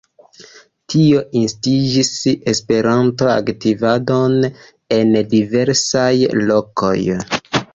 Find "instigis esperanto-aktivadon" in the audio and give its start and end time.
1.41-4.35